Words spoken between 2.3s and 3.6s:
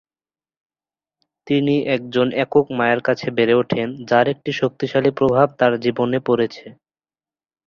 একক মায়ের কাছে বেড়ে